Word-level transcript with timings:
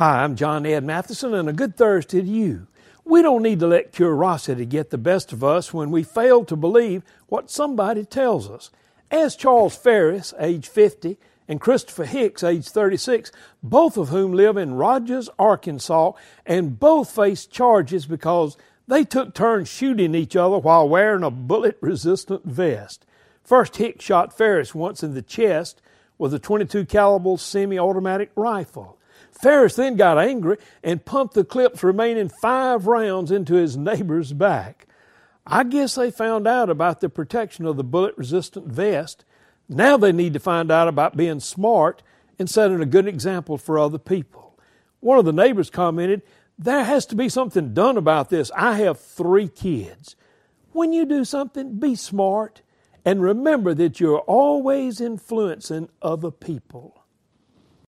Hi, 0.00 0.24
I'm 0.24 0.34
John 0.34 0.64
Ed 0.64 0.82
Matheson, 0.82 1.34
and 1.34 1.46
a 1.46 1.52
good 1.52 1.76
Thursday 1.76 2.22
to 2.22 2.26
you. 2.26 2.68
We 3.04 3.20
don't 3.20 3.42
need 3.42 3.60
to 3.60 3.66
let 3.66 3.92
curiosity 3.92 4.64
get 4.64 4.88
the 4.88 4.96
best 4.96 5.30
of 5.30 5.44
us 5.44 5.74
when 5.74 5.90
we 5.90 6.04
fail 6.04 6.42
to 6.46 6.56
believe 6.56 7.02
what 7.26 7.50
somebody 7.50 8.06
tells 8.06 8.48
us. 8.48 8.70
As 9.10 9.36
Charles 9.36 9.76
Ferris, 9.76 10.32
age 10.40 10.66
50, 10.66 11.18
and 11.48 11.60
Christopher 11.60 12.06
Hicks, 12.06 12.42
age 12.42 12.66
36, 12.66 13.30
both 13.62 13.98
of 13.98 14.08
whom 14.08 14.32
live 14.32 14.56
in 14.56 14.72
Rogers, 14.72 15.28
Arkansas, 15.38 16.12
and 16.46 16.80
both 16.80 17.10
face 17.10 17.44
charges 17.44 18.06
because 18.06 18.56
they 18.88 19.04
took 19.04 19.34
turns 19.34 19.68
shooting 19.68 20.14
each 20.14 20.34
other 20.34 20.56
while 20.56 20.88
wearing 20.88 21.24
a 21.24 21.30
bullet 21.30 21.76
resistant 21.82 22.46
vest. 22.46 23.04
First, 23.44 23.76
Hicks 23.76 24.06
shot 24.06 24.34
Ferris 24.34 24.74
once 24.74 25.02
in 25.02 25.12
the 25.12 25.20
chest 25.20 25.82
with 26.16 26.32
a 26.32 26.38
22 26.38 26.86
caliber 26.86 27.36
semi-automatic 27.36 28.30
rifle. 28.34 28.96
Ferris 29.32 29.76
then 29.76 29.96
got 29.96 30.18
angry 30.18 30.58
and 30.82 31.04
pumped 31.04 31.34
the 31.34 31.44
clip's 31.44 31.82
remaining 31.82 32.28
five 32.28 32.86
rounds 32.86 33.30
into 33.30 33.54
his 33.54 33.76
neighbor's 33.76 34.32
back. 34.32 34.86
I 35.46 35.64
guess 35.64 35.94
they 35.94 36.10
found 36.10 36.46
out 36.46 36.70
about 36.70 37.00
the 37.00 37.08
protection 37.08 37.66
of 37.66 37.76
the 37.76 37.84
bullet 37.84 38.16
resistant 38.16 38.66
vest. 38.68 39.24
Now 39.68 39.96
they 39.96 40.12
need 40.12 40.32
to 40.34 40.40
find 40.40 40.70
out 40.70 40.88
about 40.88 41.16
being 41.16 41.40
smart 41.40 42.02
and 42.38 42.48
setting 42.48 42.80
a 42.80 42.86
good 42.86 43.06
example 43.06 43.58
for 43.58 43.78
other 43.78 43.98
people. 43.98 44.58
One 45.00 45.18
of 45.18 45.24
the 45.24 45.32
neighbors 45.32 45.70
commented, 45.70 46.22
There 46.58 46.84
has 46.84 47.06
to 47.06 47.16
be 47.16 47.28
something 47.28 47.74
done 47.74 47.96
about 47.96 48.30
this. 48.30 48.50
I 48.54 48.78
have 48.78 49.00
three 49.00 49.48
kids. 49.48 50.16
When 50.72 50.92
you 50.92 51.04
do 51.04 51.24
something, 51.24 51.78
be 51.78 51.94
smart 51.94 52.62
and 53.04 53.22
remember 53.22 53.74
that 53.74 53.98
you're 53.98 54.20
always 54.20 55.00
influencing 55.00 55.88
other 56.02 56.30
people. 56.30 56.99